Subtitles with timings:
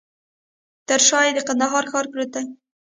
[0.87, 2.45] تر شاه یې د کندهار ښار پروت دی.